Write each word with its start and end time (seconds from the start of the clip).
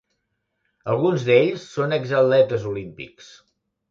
Alguns 0.93 1.25
d'ells 1.27 1.67
són 1.75 1.93
exatletes 1.99 2.67
olímpics. 2.73 3.31